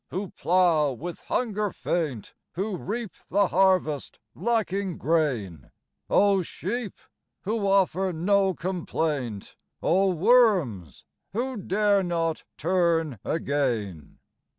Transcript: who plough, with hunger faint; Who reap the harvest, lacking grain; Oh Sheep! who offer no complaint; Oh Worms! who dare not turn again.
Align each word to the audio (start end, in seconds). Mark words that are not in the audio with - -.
who 0.09 0.31
plough, 0.31 0.91
with 0.93 1.21
hunger 1.29 1.71
faint; 1.71 2.33
Who 2.53 2.75
reap 2.75 3.11
the 3.29 3.49
harvest, 3.49 4.17
lacking 4.33 4.97
grain; 4.97 5.69
Oh 6.09 6.41
Sheep! 6.41 6.95
who 7.43 7.67
offer 7.67 8.11
no 8.11 8.55
complaint; 8.55 9.55
Oh 9.83 10.07
Worms! 10.09 11.05
who 11.33 11.55
dare 11.55 12.01
not 12.01 12.43
turn 12.57 13.19
again. 13.23 14.17